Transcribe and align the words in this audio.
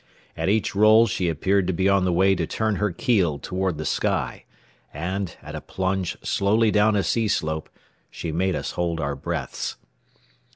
At 0.35 0.49
each 0.49 0.73
roll 0.73 1.05
she 1.05 1.29
appeared 1.29 1.67
to 1.67 1.73
be 1.73 1.87
on 1.87 2.05
the 2.05 2.11
way 2.11 2.33
to 2.33 2.47
turn 2.47 2.77
her 2.77 2.89
keel 2.91 3.37
toward 3.37 3.77
the 3.77 3.85
sky, 3.85 4.45
and, 4.91 5.37
at 5.43 5.53
a 5.53 5.61
plunge 5.61 6.17
slowly 6.23 6.71
down 6.71 6.95
a 6.95 7.03
sea 7.03 7.27
slope, 7.27 7.69
she 8.09 8.31
made 8.31 8.55
us 8.55 8.71
hold 8.71 8.99
our 8.99 9.15
breaths. 9.15 9.75